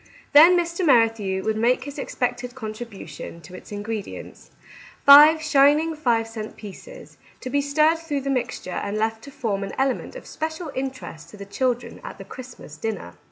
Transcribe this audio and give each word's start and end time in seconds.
Then 0.33 0.57
Mr. 0.57 0.83
Merrithew 0.83 1.43
would 1.43 1.57
make 1.57 1.83
his 1.83 1.99
expected 1.99 2.55
contribu 2.55 3.07
tion 3.07 3.39
to 3.41 3.53
its 3.53 3.71
ingredients,— 3.71 4.49
five 5.05 5.43
shining 5.43 5.93
five 5.93 6.27
cent 6.27 6.57
pieces, 6.57 7.17
to 7.39 7.51
be 7.51 7.61
stirred 7.61 7.99
through 7.99 8.21
the 8.21 8.31
mixture 8.31 8.71
and 8.71 8.97
left 8.97 9.23
to 9.25 9.29
form 9.31 9.63
an 9.63 9.73
element 9.77 10.15
of 10.15 10.25
special 10.25 10.71
interest 10.73 11.29
to 11.29 11.37
the 11.37 11.45
children 11.45 12.01
at 12.03 12.17
the 12.17 12.25
Christmas 12.25 12.77
dinner. 12.77 13.13